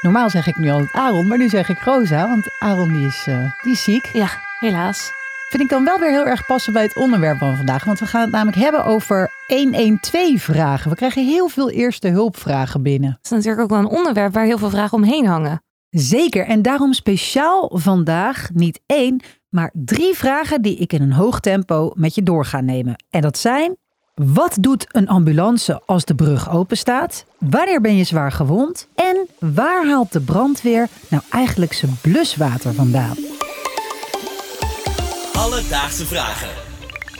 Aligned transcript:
Normaal 0.00 0.30
zeg 0.30 0.46
ik 0.46 0.56
nu 0.56 0.70
altijd 0.70 0.92
Aaron, 0.92 1.26
maar 1.26 1.38
nu 1.38 1.48
zeg 1.48 1.68
ik 1.68 1.78
Rosa, 1.78 2.28
want 2.28 2.48
Aaron 2.58 2.92
die 2.92 3.06
is, 3.06 3.24
eh, 3.26 3.52
die 3.62 3.72
is 3.72 3.82
ziek. 3.82 4.06
Ja, 4.12 4.28
helaas. 4.60 5.12
Vind 5.48 5.62
ik 5.62 5.68
dan 5.68 5.84
wel 5.84 5.98
weer 5.98 6.10
heel 6.10 6.26
erg 6.26 6.46
passen 6.46 6.72
bij 6.72 6.82
het 6.82 6.96
onderwerp 6.96 7.38
van 7.38 7.56
vandaag. 7.56 7.84
Want 7.84 7.98
we 7.98 8.06
gaan 8.06 8.20
het 8.20 8.30
namelijk 8.30 8.56
hebben 8.56 8.84
over 8.84 9.30
112-vragen. 9.46 10.90
We 10.90 10.96
krijgen 10.96 11.26
heel 11.26 11.48
veel 11.48 11.70
eerste 11.70 12.08
hulpvragen 12.08 12.82
binnen. 12.82 13.10
Dat 13.10 13.24
is 13.24 13.30
natuurlijk 13.30 13.62
ook 13.62 13.70
wel 13.70 13.78
een 13.78 13.98
onderwerp 13.98 14.32
waar 14.32 14.44
heel 14.44 14.58
veel 14.58 14.70
vragen 14.70 14.98
omheen 14.98 15.26
hangen. 15.26 15.62
Zeker, 15.90 16.46
en 16.46 16.62
daarom 16.62 16.92
speciaal 16.92 17.70
vandaag 17.72 18.50
niet 18.54 18.80
één, 18.86 19.22
maar 19.48 19.70
drie 19.74 20.14
vragen 20.14 20.62
die 20.62 20.76
ik 20.76 20.92
in 20.92 21.02
een 21.02 21.12
hoog 21.12 21.40
tempo 21.40 21.90
met 21.94 22.14
je 22.14 22.22
door 22.22 22.44
ga 22.44 22.60
nemen. 22.60 23.04
En 23.10 23.20
dat 23.20 23.38
zijn: 23.38 23.76
wat 24.24 24.56
doet 24.60 24.86
een 24.90 25.08
ambulance 25.08 25.80
als 25.86 26.04
de 26.04 26.14
brug 26.14 26.50
open 26.50 26.76
staat? 26.76 27.24
Wanneer 27.38 27.80
ben 27.80 27.96
je 27.96 28.04
zwaar 28.04 28.32
gewond? 28.32 28.88
En 28.94 29.28
waar 29.38 29.86
haalt 29.86 30.12
de 30.12 30.20
brandweer 30.20 30.88
nou 31.08 31.22
eigenlijk 31.30 31.72
zijn 31.72 31.96
bluswater 32.00 32.74
vandaan? 32.74 33.16
Alledaagse 35.32 36.06
vragen. 36.06 36.48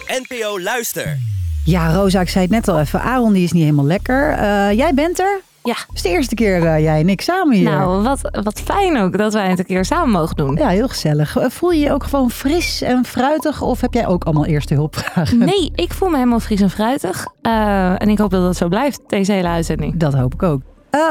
NPO 0.06 0.60
Luister. 0.60 1.18
Ja, 1.64 1.92
Rosa, 1.92 2.20
ik 2.20 2.28
zei 2.28 2.44
het 2.44 2.52
net 2.52 2.68
al 2.68 2.80
even. 2.80 3.00
Aaron 3.00 3.32
die 3.32 3.44
is 3.44 3.52
niet 3.52 3.62
helemaal 3.62 3.84
lekker. 3.84 4.30
Eh, 4.30 4.72
jij 4.72 4.94
bent 4.94 5.18
er? 5.18 5.40
Ja. 5.66 5.74
Het 5.86 5.94
is 5.94 6.02
de 6.02 6.08
eerste 6.08 6.34
keer 6.34 6.64
eh, 6.66 6.80
jij 6.80 7.00
en 7.00 7.08
ik 7.08 7.20
samen 7.20 7.56
hier. 7.56 7.70
Nou, 7.70 8.02
wat, 8.02 8.20
wat 8.42 8.60
fijn 8.60 8.98
ook 8.98 9.18
dat 9.18 9.32
wij 9.32 9.48
het 9.48 9.58
een 9.58 9.64
keer 9.64 9.84
samen 9.84 10.10
mogen 10.10 10.36
doen. 10.36 10.56
Ja, 10.56 10.68
heel 10.68 10.88
gezellig. 10.88 11.36
Eh, 11.36 11.50
Voel 11.50 11.70
je 11.70 11.80
je 11.80 11.92
ook 11.92 12.04
gewoon 12.04 12.30
fris 12.30 12.82
en 12.82 13.04
fruitig? 13.04 13.62
Of 13.62 13.80
heb 13.80 13.94
jij 13.94 14.06
ook 14.06 14.24
allemaal 14.24 14.46
eerste 14.46 14.74
hulpvragen? 14.74 15.38
Nee, 15.38 15.72
ik 15.74 15.92
voel 15.92 16.08
me 16.08 16.16
helemaal 16.16 16.40
fris 16.40 16.60
en 16.60 16.70
fruitig. 16.70 17.26
Eh, 17.42 18.02
en 18.02 18.08
ik 18.08 18.18
hoop 18.18 18.30
dat 18.30 18.42
dat 18.42 18.56
zo 18.56 18.68
blijft, 18.68 19.00
deze 19.06 19.32
hele 19.32 19.48
uitzending. 19.48 19.96
Dat 19.96 20.14
hoop 20.14 20.34
ik 20.34 20.42
ook. 20.42 20.60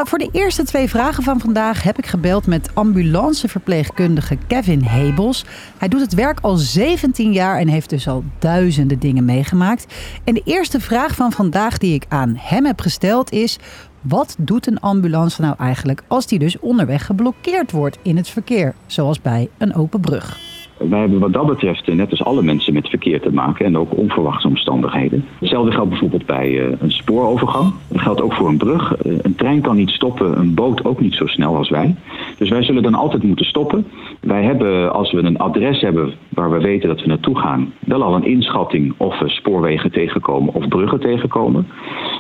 Voor 0.04 0.18
de 0.18 0.30
eerste 0.32 0.64
twee 0.64 0.90
vragen 0.90 1.24
van 1.24 1.40
vandaag 1.40 1.84
heb 1.84 1.98
ik 1.98 2.06
gebeld 2.06 2.48
met 2.48 2.70
ambulanceverpleegkundige 2.74 4.38
Kevin 4.48 4.82
Hebels. 4.82 5.46
Hij 5.78 5.88
doet 5.88 6.02
het 6.02 6.14
werk 6.14 6.40
al 6.42 6.56
17 6.56 7.34
jaar 7.34 7.60
en 7.60 7.68
heeft 7.68 7.90
dus 7.90 8.08
al 8.08 8.24
duizenden 8.40 9.00
dingen 9.00 9.26
meegemaakt. 9.26 9.94
En 10.24 10.34
de 10.34 10.42
eerste 10.46 10.80
vraag 10.80 11.16
van 11.16 11.32
vandaag 11.32 11.78
die 11.78 11.94
ik 11.94 12.06
aan 12.08 12.36
hem 12.38 12.66
heb 12.66 12.82
gesteld 12.82 13.32
is: 13.32 13.60
wat 14.08 14.36
doet 14.40 14.68
een 14.68 14.80
ambulance 14.80 15.42
nou 15.42 15.56
eigenlijk 15.58 16.04
als 16.08 16.28
die 16.28 16.40
dus 16.40 16.60
onderweg 16.60 17.06
geblokkeerd 17.06 17.72
wordt 17.72 18.00
in 18.02 18.18
het 18.18 18.30
verkeer, 18.30 18.74
zoals 18.86 19.22
bij 19.22 19.50
een 19.58 19.76
open 19.76 20.00
brug? 20.00 20.38
Wij 20.78 21.00
hebben 21.00 21.20
wat 21.20 21.34
dat 21.34 21.46
betreft, 21.48 21.88
eh, 21.88 21.96
net 21.96 22.12
als 22.12 22.24
alle 22.24 22.42
mensen, 22.42 22.74
met 22.74 22.88
verkeer 22.90 23.22
te 23.22 23.32
maken 23.32 23.66
en 23.66 23.78
ook 23.78 23.98
onverwachte 23.98 24.48
omstandigheden. 24.48 25.26
Hetzelfde 25.40 25.72
geldt 25.72 25.90
bijvoorbeeld 25.90 26.26
bij 26.26 26.60
eh, 26.60 26.72
een 26.80 26.92
spoorovergang. 26.92 27.74
Dat 27.88 28.02
geldt 28.02 28.22
ook 28.22 28.34
voor 28.34 28.48
een 28.48 28.58
brug. 28.58 28.96
Eh, 28.96 29.14
Een 29.22 29.36
trein 29.36 29.62
kan 29.62 29.76
niet 29.76 29.90
stoppen, 29.90 30.40
een 30.40 30.54
boot 30.54 30.86
ook 30.86 31.00
niet 31.00 31.14
zo 31.14 31.26
snel 31.26 31.56
als 31.56 31.70
wij. 31.70 31.96
Dus 32.38 32.50
wij 32.50 32.64
zullen 32.64 32.84
dan 32.84 32.96
altijd 32.96 33.24
moeten 33.24 33.46
stoppen. 33.46 33.86
Wij 34.22 34.44
hebben, 34.44 34.94
als 34.94 35.12
we 35.12 35.24
een 35.24 35.38
adres 35.38 35.82
hebben 35.82 36.14
waar 36.30 36.52
we 36.52 36.60
weten 36.60 36.90
dat 36.90 37.02
we 37.02 37.08
naartoe 37.08 37.40
gaan, 37.40 37.74
wel 37.80 38.04
al 38.04 38.16
een 38.16 38.26
inschatting 38.26 38.94
of 38.98 39.20
we 39.20 39.30
spoorwegen 39.30 39.92
tegenkomen 39.92 40.54
of 40.54 40.68
bruggen 40.68 41.00
tegenkomen. 41.00 41.68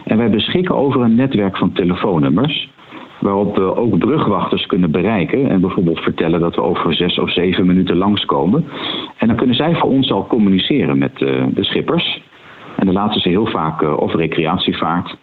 En 0.05 0.17
wij 0.17 0.29
beschikken 0.29 0.75
over 0.75 1.01
een 1.01 1.15
netwerk 1.15 1.57
van 1.57 1.71
telefoonnummers 1.71 2.69
waarop 3.19 3.55
we 3.55 3.75
ook 3.75 3.97
brugwachters 3.97 4.65
kunnen 4.65 4.91
bereiken 4.91 5.49
en 5.49 5.61
bijvoorbeeld 5.61 5.99
vertellen 5.99 6.39
dat 6.39 6.55
we 6.55 6.61
over 6.61 6.93
zes 6.93 7.19
of 7.19 7.31
zeven 7.31 7.65
minuten 7.65 7.97
langskomen. 7.97 8.65
En 9.17 9.27
dan 9.27 9.35
kunnen 9.35 9.55
zij 9.55 9.75
voor 9.75 9.89
ons 9.89 10.11
al 10.11 10.27
communiceren 10.27 10.97
met 10.97 11.21
eh, 11.21 11.43
de 11.53 11.63
schippers. 11.63 12.21
En 12.75 12.85
dan 12.85 12.95
laten 12.95 13.21
ze 13.21 13.29
heel 13.29 13.45
vaak 13.45 13.81
eh, 13.81 13.97
of 13.97 14.13
recreatievaart 14.13 15.17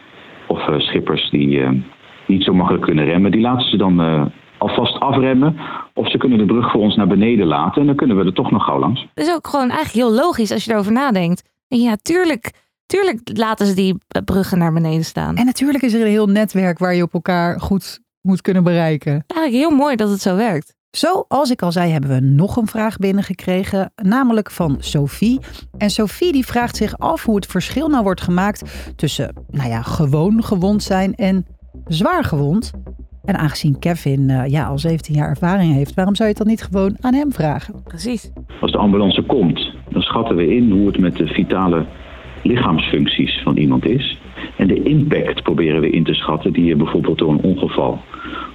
of 0.47 0.69
eh, 0.69 0.79
schippers 0.79 1.31
die 1.31 1.83
niet 2.27 2.45
zo 2.45 2.55
makkelijk 2.55 2.85
kunnen 2.85 3.05
remmen, 3.05 3.31
die 3.31 3.41
laten 3.41 3.69
ze 3.69 3.77
dan 3.77 4.01
alvast 4.63 5.01
afremmen. 5.01 5.57
Of 5.95 6.11
ze 6.11 6.19
kunnen 6.19 6.39
de 6.39 6.45
brug 6.45 6.71
voor 6.71 6.81
ons 6.81 6.97
naar 6.97 7.07
beneden 7.07 7.47
laten 7.47 7.81
en 7.81 7.87
dan 7.87 7.97
kunnen 7.97 8.17
we 8.17 8.25
er 8.25 8.35
toch 8.35 8.51
nog 8.51 8.65
gauw 8.65 8.79
langs. 8.79 9.07
Het 9.15 9.27
is 9.27 9.35
ook 9.35 9.47
gewoon 9.47 9.71
eigenlijk 9.71 10.07
heel 10.07 10.25
logisch 10.25 10.53
als 10.53 10.65
je 10.65 10.73
erover 10.73 10.93
nadenkt. 10.93 11.49
En 11.69 11.79
ja, 11.79 11.97
tuurlijk, 12.03 12.51
tuurlijk 12.87 13.21
laten 13.33 13.67
ze 13.67 13.75
die 13.75 13.99
bruggen 14.25 14.59
naar 14.59 14.73
beneden 14.73 15.05
staan. 15.05 15.37
En 15.37 15.45
natuurlijk 15.45 15.85
is 15.85 15.95
er 15.95 16.01
een 16.01 16.07
heel 16.07 16.27
netwerk 16.27 16.79
waar 16.79 16.95
je 16.95 17.03
op 17.03 17.15
elkaar 17.15 17.61
goed 17.61 18.01
moet 18.21 18.41
kunnen 18.41 18.65
bereiken. 18.65 19.25
Eigenlijk 19.27 19.65
heel 19.69 19.79
mooi 19.79 19.97
dat 19.97 20.11
het 20.11 20.21
zo 20.21 20.37
werkt. 20.37 20.75
Zoals 20.91 21.51
ik 21.51 21.63
al 21.63 21.73
zei, 21.73 21.91
hebben 21.91 22.11
we 22.11 22.21
nog 22.21 22.57
een 22.57 22.67
vraag 22.67 22.97
binnengekregen, 22.97 23.93
namelijk 24.03 24.51
van 24.51 24.77
Sophie. 24.79 25.41
En 25.79 25.91
Sophie 25.91 26.33
die 26.33 26.47
vraagt 26.47 26.77
zich 26.77 26.99
af 26.99 27.25
hoe 27.25 27.35
het 27.35 27.47
verschil 27.47 27.89
nou 27.89 28.03
wordt 28.03 28.21
gemaakt 28.21 28.63
tussen, 28.97 29.35
nou 29.51 29.69
ja, 29.69 29.83
gewoon 29.83 30.45
gewond 30.45 30.83
zijn 30.83 31.15
en 31.15 31.47
zwaar 31.87 32.25
gewond. 32.25 32.71
En 33.25 33.37
aangezien 33.37 33.79
Kevin 33.79 34.31
eh, 34.31 34.47
ja, 34.47 34.67
al 34.67 34.79
17 34.79 35.15
jaar 35.15 35.29
ervaring 35.29 35.73
heeft, 35.75 35.95
waarom 35.95 36.15
zou 36.15 36.29
je 36.29 36.35
het 36.35 36.45
dan 36.45 36.53
niet 36.53 36.63
gewoon 36.63 36.97
aan 37.01 37.15
hem 37.15 37.33
vragen? 37.33 37.75
Precies. 37.85 38.33
Als 38.61 38.73
de 38.73 38.79
ambulance 38.79 39.23
komt, 39.23 39.75
dan 39.91 40.03
schatten 40.03 40.37
we 40.37 40.55
in 40.55 40.71
hoe 40.71 40.87
het 40.87 40.99
met 40.99 41.17
de 41.17 41.27
vitale 41.27 41.85
lichaamsfuncties 42.43 43.41
van 43.43 43.57
iemand 43.57 43.87
is. 43.87 44.19
En 44.57 44.67
de 44.67 44.83
impact 44.83 45.43
proberen 45.43 45.81
we 45.81 45.91
in 45.91 46.05
te 46.05 46.15
schatten 46.15 46.53
die 46.53 46.71
er 46.71 46.77
bijvoorbeeld 46.77 47.19
door 47.19 47.31
een 47.31 47.43
ongeval 47.43 48.01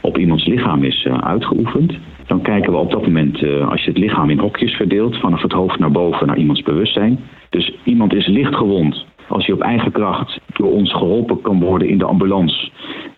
op 0.02 0.18
iemands 0.18 0.46
lichaam 0.46 0.84
is 0.84 1.06
eh, 1.06 1.18
uitgeoefend. 1.18 1.98
Dan 2.26 2.42
kijken 2.42 2.72
we 2.72 2.78
op 2.78 2.92
dat 2.92 3.02
moment, 3.02 3.44
eh, 3.44 3.70
als 3.70 3.84
je 3.84 3.90
het 3.90 4.00
lichaam 4.00 4.30
in 4.30 4.40
hokjes 4.40 4.74
verdeelt, 4.76 5.18
vanaf 5.18 5.42
het 5.42 5.52
hoofd 5.52 5.80
naar 5.80 5.92
boven 5.92 6.28
naar 6.28 6.38
iemands 6.38 6.62
bewustzijn. 6.62 7.20
Dus 7.50 7.74
iemand 7.84 8.14
is 8.14 8.28
licht 8.28 8.56
gewond. 8.56 9.06
Als 9.28 9.46
hij 9.46 9.56
op 9.56 9.62
eigen 9.62 9.92
kracht 9.92 10.40
door 10.54 10.72
ons 10.72 10.94
geholpen 10.94 11.42
kan 11.42 11.60
worden 11.60 11.88
in 11.88 11.98
de 11.98 12.06
ambulance. 12.06 12.70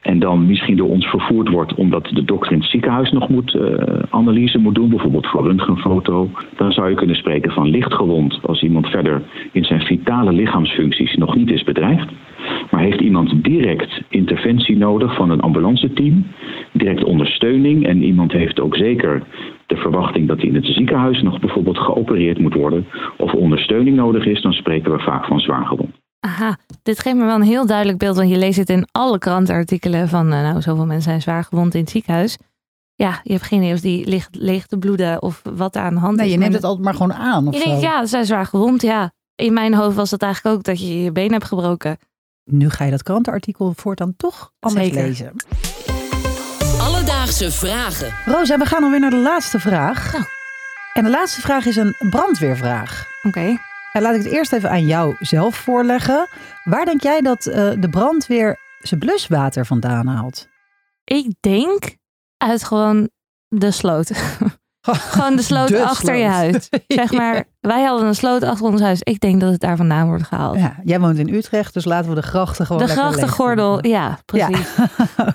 En 0.02 0.20
dan 0.20 0.46
misschien 0.46 0.78
door 0.78 0.90
ons 0.90 1.06
vervoerd 1.06 1.50
wordt 1.50 1.74
omdat 1.74 2.06
de 2.06 2.24
dokter 2.24 2.52
in 2.52 2.60
het 2.60 2.70
ziekenhuis 2.70 3.12
nog 3.12 3.30
moet 3.30 3.56
eh, 3.56 4.00
analyse 4.10 4.58
moet 4.58 4.76
doen, 4.76 4.90
bijvoorbeeld 4.90 5.28
voor 5.28 5.44
röntgenfoto. 5.44 6.30
Dan 6.58 6.72
zou 6.72 6.90
je 6.90 6.96
kunnen 6.96 7.16
spreken 7.16 7.52
van 7.52 7.70
lichtgewond 7.70 8.40
als 8.46 8.62
iemand 8.62 8.88
verder 8.88 9.22
in 9.52 9.64
zijn 9.64 9.82
vitale 9.82 10.32
lichaamsfuncties 10.32 11.16
nog 11.16 11.36
niet 11.36 11.52
is 11.52 11.64
bedreigd. 11.64 12.12
Maar 12.72 12.82
heeft 12.82 13.02
iemand 13.02 13.44
direct 13.44 14.02
interventie 14.10 14.78
nodig 14.78 15.16
van 15.16 15.30
een 15.30 15.42
ambulanceteam, 15.42 16.26
direct 16.72 17.04
ondersteuning 17.04 17.86
en 17.86 18.04
iemand 18.04 18.32
heeft 18.32 18.60
ook 18.60 18.76
zeker 18.76 19.24
de 19.66 19.76
verwachting 19.76 20.28
dat 20.28 20.38
hij 20.38 20.48
in 20.48 20.56
het 20.56 20.66
ziekenhuis 20.66 21.22
nog 21.22 21.40
bijvoorbeeld 21.40 21.78
geopereerd 21.78 22.40
moet 22.40 22.54
worden 22.54 22.86
of 23.18 23.34
ondersteuning 23.34 23.96
nodig 23.96 24.26
is, 24.26 24.42
dan 24.42 24.54
spreken 24.54 24.92
we 24.92 25.00
vaak 25.00 25.26
van 25.26 25.40
zwaar 25.40 25.66
gewond. 25.66 25.99
Aha, 26.20 26.58
dit 26.84 27.00
geeft 27.00 27.16
me 27.16 27.26
wel 27.26 27.36
een 27.36 27.42
heel 27.42 27.66
duidelijk 27.66 27.98
beeld, 27.98 28.16
want 28.16 28.30
je 28.30 28.38
leest 28.38 28.58
het 28.58 28.70
in 28.70 28.88
alle 28.92 29.18
krantenartikelen 29.18 30.10
van, 30.10 30.32
eh, 30.34 30.42
nou, 30.42 30.62
zoveel 30.62 30.86
mensen 30.86 31.04
zijn 31.04 31.22
zwaar 31.22 31.44
gewond 31.44 31.74
in 31.74 31.82
het 31.82 31.90
ziekenhuis. 31.90 32.38
Ja, 32.96 33.20
je 33.24 33.32
hebt 33.34 33.46
geen 33.46 33.60
idee 33.62 33.74
of 33.74 33.80
die 33.80 34.08
ligt 34.08 34.28
leeg 34.32 34.66
te 34.66 34.78
bloeden 34.78 35.22
of 35.22 35.42
wat 35.54 35.76
er 35.76 35.82
aan 35.82 35.94
de 35.94 36.00
hand 36.00 36.16
Nee, 36.18 36.26
is. 36.26 36.32
je 36.32 36.38
neemt 36.38 36.54
het 36.54 36.64
altijd 36.64 36.84
maar 36.86 36.94
gewoon 36.94 37.14
aan. 37.14 37.48
Of 37.48 37.54
je 37.58 37.64
denkt, 37.64 37.82
ja, 37.82 38.02
ze 38.02 38.08
zijn 38.08 38.26
zwaar 38.26 38.46
gewond, 38.46 38.82
ja. 38.82 39.12
In 39.36 39.54
mijn 39.54 39.74
hoofd 39.74 39.96
was 39.96 40.10
dat 40.10 40.22
eigenlijk 40.22 40.56
ook 40.56 40.64
dat 40.64 40.80
je 40.80 41.04
je 41.04 41.12
been 41.12 41.32
hebt 41.32 41.46
gebroken. 41.46 41.98
Nu 42.44 42.70
ga 42.70 42.84
je 42.84 42.92
dat 42.92 43.04
krantenartikel 43.04 43.74
voortaan 43.76 44.14
toch 44.18 44.52
anders 44.60 44.86
Zeker. 44.86 45.02
lezen. 45.02 45.34
Alledaagse 46.80 47.52
vragen. 47.52 48.14
Rosa, 48.26 48.58
we 48.58 48.66
gaan 48.66 48.84
alweer 48.84 49.00
naar 49.00 49.10
de 49.10 49.18
laatste 49.18 49.60
vraag. 49.60 50.12
Nou. 50.14 50.24
En 50.94 51.04
de 51.04 51.10
laatste 51.10 51.42
vraag 51.42 51.66
is 51.66 51.76
een 51.76 51.96
brandweervraag. 52.10 53.08
Oké. 53.24 53.58
En 53.94 54.02
laat 54.02 54.16
ik 54.16 54.24
het 54.24 54.32
eerst 54.32 54.54
even 54.54 54.70
aan 54.70 54.86
jou 54.86 55.16
zelf 55.20 55.56
voorleggen. 55.56 56.28
Waar 56.64 56.86
denk 56.86 57.02
jij 57.02 57.22
dat 57.22 57.46
eh, 57.46 57.72
de 57.80 57.90
brandweer 57.90 58.60
zijn 58.82 59.00
bluswater 59.00 59.66
vandaan 59.66 60.08
haalt? 60.08 60.48
Ik 61.04 61.34
denk 61.40 61.96
uit 62.38 62.64
gewoon 62.64 63.10
de 63.48 63.72
sloot. 63.72 64.12
gewoon 65.12 65.36
de 65.36 65.42
sloot 65.42 65.68
De 65.68 65.84
achter 65.84 66.16
je 66.16 66.26
huis. 66.26 66.70
Zeg 66.88 67.12
maar, 67.12 67.44
wij 67.60 67.84
hadden 67.84 68.08
een 68.08 68.16
sloot 68.16 68.44
achter 68.44 68.66
ons 68.66 68.82
huis. 68.82 69.02
Ik 69.02 69.20
denk 69.20 69.42
dat 69.42 69.52
het 69.52 69.62
daar 69.62 69.78
vandaan 69.78 70.08
wordt 70.08 70.24
gehaald. 70.24 70.58
Ja, 70.58 70.76
jij 70.84 71.00
woont 71.00 71.18
in 71.18 71.34
Utrecht, 71.34 71.74
dus 71.74 71.86
laten 71.86 72.10
we 72.10 72.16
de 72.16 72.22
grachten 72.22 72.66
gewoon 72.66 72.82
de 72.82 72.92
grachtengordel, 72.92 73.88
ja, 73.88 74.20
precies. 74.26 74.68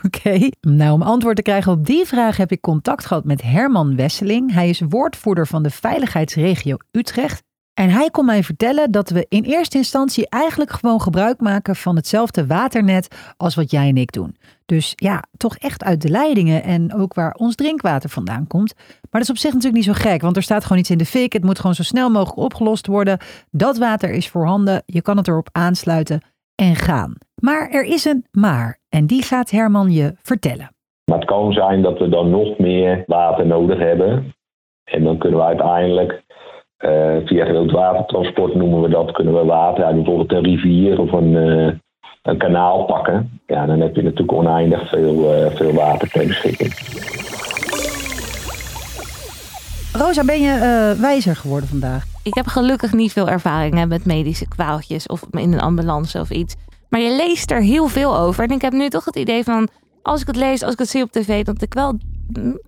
Oké. 0.05 0.49
Nou, 0.61 0.93
om 0.93 1.03
antwoord 1.03 1.37
te 1.37 1.43
krijgen 1.43 1.73
op 1.73 1.87
die 1.87 2.07
vraag 2.07 2.37
heb 2.37 2.53
ik 2.53 2.61
contact 2.61 3.07
gehad 3.07 3.25
met 3.25 3.43
Herman 3.43 3.97
Wesseling. 3.97 4.53
Hij 4.53 4.69
is 4.69 4.83
woordvoerder 4.89 5.47
van 5.47 5.63
de 5.63 5.71
veiligheidsregio 5.71 6.77
Utrecht. 6.91 7.43
En 7.75 7.91
hij 7.91 8.11
kon 8.11 8.25
mij 8.25 8.43
vertellen 8.43 8.91
dat 8.91 9.11
we 9.11 9.27
in 9.29 9.43
eerste 9.43 9.77
instantie 9.77 10.29
eigenlijk 10.29 10.71
gewoon 10.71 11.01
gebruik 11.01 11.41
maken 11.41 11.77
van 11.77 11.97
hetzelfde 11.97 12.47
waternet 12.47 13.35
als 13.37 13.55
wat 13.55 13.71
jij 13.71 13.89
en 13.89 13.97
ik 13.97 14.13
doen. 14.13 14.37
Dus 14.67 14.93
ja, 14.97 15.23
toch 15.37 15.57
echt 15.57 15.85
uit 15.85 16.03
de 16.03 16.09
leidingen 16.09 16.63
en 16.63 16.95
ook 16.95 17.15
waar 17.15 17.35
ons 17.35 17.55
drinkwater 17.55 18.11
vandaan 18.11 18.47
komt. 18.47 18.75
Maar 18.77 19.21
dat 19.21 19.23
is 19.23 19.31
op 19.31 19.37
zich 19.37 19.53
natuurlijk 19.53 19.87
niet 19.87 19.97
zo 19.97 20.09
gek, 20.09 20.21
want 20.23 20.37
er 20.37 20.43
staat 20.43 20.63
gewoon 20.63 20.79
iets 20.79 20.91
in 20.91 20.99
de 20.99 21.07
fik. 21.07 21.33
Het 21.33 21.45
moet 21.45 21.59
gewoon 21.59 21.75
zo 21.75 21.83
snel 21.83 22.11
mogelijk 22.11 22.39
opgelost 22.39 22.87
worden. 22.87 23.19
Dat 23.51 23.79
water 23.79 24.11
is 24.11 24.29
voorhanden, 24.29 24.83
je 24.87 25.03
kan 25.03 25.17
het 25.17 25.29
erop 25.29 25.49
aansluiten 25.53 26.23
en 26.55 26.75
gaan. 26.75 27.15
Maar 27.35 27.69
er 27.71 27.85
is 27.85 28.05
een 28.05 28.27
maar 28.31 28.79
en 28.89 29.07
die 29.07 29.23
gaat 29.23 29.51
Herman 29.51 29.91
je 29.91 30.15
vertellen. 30.23 30.71
Maar 31.05 31.19
het 31.19 31.29
kan 31.29 31.53
zijn 31.53 31.83
dat 31.83 31.99
we 31.99 32.09
dan 32.09 32.31
nog 32.31 32.59
meer 32.59 33.05
water 33.07 33.47
nodig 33.47 33.79
hebben. 33.79 34.35
En 34.85 35.05
dan 35.05 35.19
kunnen 35.19 35.39
we 35.39 35.45
uiteindelijk 35.45 36.23
eh, 36.77 37.17
via 37.25 37.45
groot 37.45 37.71
watertransport 37.71 38.55
noemen 38.55 38.81
we 38.81 38.89
dat, 38.89 39.13
kunnen 39.13 39.35
we 39.35 39.45
water 39.45 39.85
uit 39.85 39.95
bijvoorbeeld 39.95 40.33
een 40.33 40.45
rivier 40.45 41.01
of 41.01 41.13
een, 41.13 41.37
eh, 41.37 41.73
een 42.23 42.39
kanaal 42.39 42.85
pakken, 42.85 43.41
ja, 43.47 43.67
dan 43.67 43.81
heb 43.81 43.97
je 43.97 44.03
natuurlijk 44.03 44.33
oneindig 44.33 44.89
veel, 44.89 45.35
eh, 45.35 45.51
veel 45.51 45.73
water 45.73 46.11
ter 46.11 46.27
beschikking. 46.27 46.73
Rosa, 49.93 50.25
ben 50.25 50.41
je 50.41 50.51
eh, 50.51 51.01
wijzer 51.01 51.37
geworden 51.37 51.69
vandaag? 51.69 52.05
Ik 52.23 52.35
heb 52.35 52.47
gelukkig 52.47 52.93
niet 52.93 53.13
veel 53.13 53.29
ervaring 53.29 53.75
hè, 53.75 53.87
met 53.87 54.05
medische 54.05 54.49
kwaaltjes 54.49 55.07
of 55.07 55.23
in 55.31 55.53
een 55.53 55.61
ambulance 55.61 56.21
of 56.21 56.31
iets. 56.31 56.57
Maar 56.89 57.01
je 57.01 57.17
leest 57.17 57.51
er 57.51 57.61
heel 57.61 57.87
veel 57.87 58.17
over. 58.17 58.45
En 58.45 58.51
ik 58.51 58.63
heb 58.63 58.73
nu 58.73 58.89
toch 58.89 59.05
het 59.05 59.17
idee 59.17 59.45
van, 59.45 59.69
als 60.03 60.21
ik 60.21 60.27
het 60.27 60.37
lees, 60.37 60.63
als 60.63 60.73
ik 60.73 60.79
het 60.79 60.89
zie 60.89 61.03
op 61.03 61.11
tv, 61.11 61.45
dat 61.45 61.63
ik 61.63 61.75
wel 61.75 61.99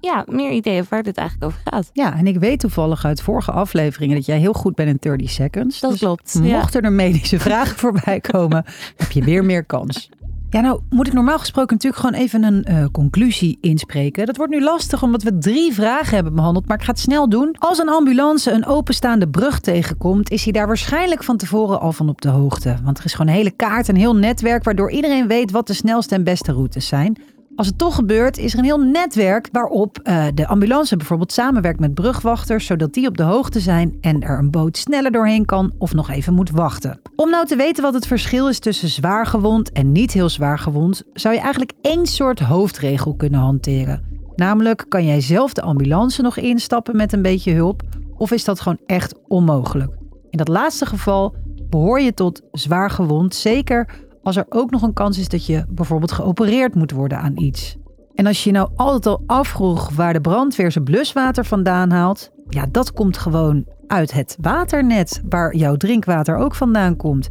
ja, 0.00 0.24
meer 0.28 0.50
idee 0.50 0.74
heb 0.74 0.88
waar 0.88 1.02
dit 1.02 1.16
eigenlijk 1.16 1.50
over 1.50 1.60
gaat. 1.64 1.90
Ja, 1.92 2.16
en 2.16 2.26
ik 2.26 2.38
weet 2.38 2.60
toevallig 2.60 3.04
uit 3.04 3.22
vorige 3.22 3.50
afleveringen 3.50 4.16
dat 4.16 4.26
jij 4.26 4.38
heel 4.38 4.52
goed 4.52 4.74
bent 4.74 4.88
in 4.88 4.96
30 5.00 5.30
seconds. 5.30 5.80
Dat 5.80 5.90
Dus 5.90 6.00
klopt. 6.00 6.38
Ja. 6.42 6.58
Mochten 6.58 6.82
er 6.82 6.92
medische 6.92 7.38
vragen 7.38 7.76
voorbij 7.84 8.20
komen, 8.20 8.64
heb 8.96 9.10
je 9.10 9.24
weer 9.24 9.44
meer 9.44 9.64
kans. 9.64 10.08
Ja, 10.50 10.60
nou 10.60 10.80
moet 10.90 11.06
ik 11.06 11.12
normaal 11.12 11.38
gesproken 11.38 11.74
natuurlijk 11.74 12.02
gewoon 12.02 12.20
even 12.20 12.42
een 12.42 12.64
eh, 12.64 12.84
conclusie 12.92 13.58
inspreken. 13.60 14.26
Dat 14.26 14.36
wordt 14.36 14.52
nu 14.52 14.62
lastig 14.62 15.02
omdat 15.02 15.22
we 15.22 15.38
drie 15.38 15.74
vragen 15.74 16.14
hebben 16.14 16.34
behandeld, 16.34 16.66
maar 16.68 16.76
ik 16.76 16.84
ga 16.84 16.90
het 16.90 17.00
snel 17.00 17.28
doen. 17.28 17.56
Als 17.58 17.78
een 17.78 17.88
ambulance 17.88 18.50
een 18.50 18.66
openstaande 18.66 19.28
brug 19.28 19.60
tegenkomt, 19.60 20.30
is 20.30 20.44
hij 20.44 20.52
daar 20.52 20.66
waarschijnlijk 20.66 21.24
van 21.24 21.36
tevoren 21.36 21.80
al 21.80 21.92
van 21.92 22.08
op 22.08 22.20
de 22.20 22.28
hoogte. 22.28 22.76
Want 22.84 22.98
er 22.98 23.04
is 23.04 23.14
gewoon 23.14 23.30
een 23.30 23.38
hele 23.38 23.50
kaart, 23.50 23.88
een 23.88 23.96
heel 23.96 24.16
netwerk 24.16 24.64
waardoor 24.64 24.90
iedereen 24.90 25.26
weet 25.26 25.50
wat 25.50 25.66
de 25.66 25.74
snelste 25.74 26.14
en 26.14 26.24
beste 26.24 26.52
routes 26.52 26.86
zijn. 26.86 27.16
Als 27.56 27.66
het 27.66 27.78
toch 27.78 27.94
gebeurt, 27.94 28.38
is 28.38 28.52
er 28.52 28.58
een 28.58 28.64
heel 28.64 28.80
netwerk 28.80 29.48
waarop 29.52 29.98
eh, 29.98 30.26
de 30.34 30.46
ambulance 30.46 30.96
bijvoorbeeld 30.96 31.32
samenwerkt 31.32 31.80
met 31.80 31.94
brugwachters, 31.94 32.66
zodat 32.66 32.92
die 32.92 33.06
op 33.06 33.16
de 33.16 33.22
hoogte 33.22 33.60
zijn 33.60 33.96
en 34.00 34.22
er 34.22 34.38
een 34.38 34.50
boot 34.50 34.76
sneller 34.76 35.12
doorheen 35.12 35.44
kan 35.44 35.72
of 35.78 35.94
nog 35.94 36.10
even 36.10 36.34
moet 36.34 36.50
wachten. 36.50 37.00
Om 37.16 37.30
nou 37.30 37.46
te 37.46 37.56
weten 37.56 37.82
wat 37.82 37.94
het 37.94 38.06
verschil 38.06 38.48
is 38.48 38.58
tussen 38.58 38.88
zwaar 38.88 39.26
gewond 39.26 39.72
en 39.72 39.92
niet 39.92 40.12
heel 40.12 40.28
zwaar 40.28 40.58
gewond, 40.58 41.02
zou 41.12 41.34
je 41.34 41.40
eigenlijk 41.40 41.72
één 41.80 42.06
soort 42.06 42.40
hoofdregel 42.40 43.14
kunnen 43.14 43.40
hanteren. 43.40 44.02
Namelijk, 44.34 44.84
kan 44.88 45.04
jij 45.04 45.20
zelf 45.20 45.52
de 45.52 45.62
ambulance 45.62 46.22
nog 46.22 46.36
instappen 46.36 46.96
met 46.96 47.12
een 47.12 47.22
beetje 47.22 47.52
hulp, 47.52 47.82
of 48.16 48.30
is 48.30 48.44
dat 48.44 48.60
gewoon 48.60 48.78
echt 48.86 49.14
onmogelijk? 49.28 49.92
In 50.30 50.38
dat 50.38 50.48
laatste 50.48 50.86
geval 50.86 51.34
behoor 51.70 52.00
je 52.00 52.14
tot 52.14 52.42
zwaar 52.52 52.90
gewond, 52.90 53.34
zeker 53.34 54.05
als 54.26 54.36
er 54.36 54.46
ook 54.48 54.70
nog 54.70 54.82
een 54.82 54.92
kans 54.92 55.18
is 55.18 55.28
dat 55.28 55.46
je 55.46 55.64
bijvoorbeeld 55.68 56.12
geopereerd 56.12 56.74
moet 56.74 56.90
worden 56.90 57.18
aan 57.18 57.36
iets. 57.36 57.76
En 58.14 58.26
als 58.26 58.44
je 58.44 58.50
nou 58.50 58.68
altijd 58.76 59.06
al 59.06 59.22
afvroeg 59.26 59.90
waar 59.90 60.12
de 60.12 60.20
brandweer 60.20 60.72
zijn 60.72 60.84
bluswater 60.84 61.44
vandaan 61.44 61.90
haalt, 61.90 62.30
ja, 62.48 62.66
dat 62.70 62.92
komt 62.92 63.18
gewoon 63.18 63.66
uit 63.86 64.12
het 64.12 64.36
waternet 64.40 65.22
waar 65.28 65.56
jouw 65.56 65.76
drinkwater 65.76 66.36
ook 66.36 66.54
vandaan 66.54 66.96
komt. 66.96 67.30